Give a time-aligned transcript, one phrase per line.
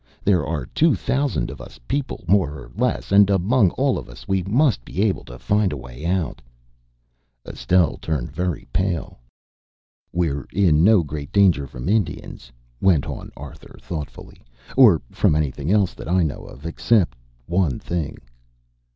[0.23, 4.27] There are two thousand of us people, more or less, and among all of us
[4.27, 6.41] we must be able to find a way out."
[7.47, 9.19] Estelle had turned very pale.
[10.11, 12.51] "We're in no great danger from Indians,"
[12.81, 14.41] went on Arthur thoughtfully,
[14.75, 17.15] "or from anything else that I know of except
[17.45, 18.17] one thing."